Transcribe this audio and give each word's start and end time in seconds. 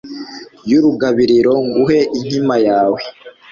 y'urugambiriro 0.69 1.53
nguhe 1.77 1.99
inkima 2.17 2.55
yawe 2.67 2.99